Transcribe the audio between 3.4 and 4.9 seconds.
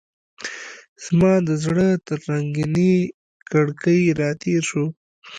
کړکۍ راتیر شو